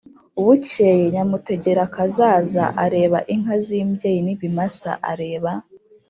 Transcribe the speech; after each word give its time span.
bukeye, 0.43 1.03
nyamutegerakazaza 1.13 2.63
areba 2.83 3.19
inka 3.33 3.55
z'imbyeyi 3.65 4.19
n'ibimasa, 4.23 4.91
areba, 5.11 5.51